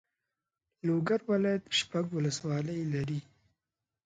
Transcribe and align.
لوګر 0.85 1.19
ولایت 1.31 1.63
شپږ 1.79 2.05
والسوالۍ 2.11 2.81
لري. 2.93 3.19